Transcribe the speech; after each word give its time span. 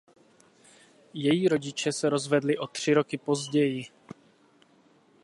Její 1.13 1.47
rodiče 1.47 1.91
se 1.91 2.09
rozvedli 2.09 2.57
o 2.57 2.67
tři 2.67 2.93
roky 2.93 3.17
později. 3.17 3.85